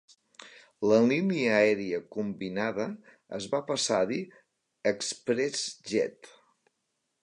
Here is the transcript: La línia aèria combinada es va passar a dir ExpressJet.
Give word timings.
La 0.91 0.97
línia 1.11 1.51
aèria 1.57 1.99
combinada 2.17 2.89
es 3.41 3.49
va 3.55 3.63
passar 3.71 4.01
a 4.07 4.11
dir 4.15 4.21
ExpressJet. 4.97 6.37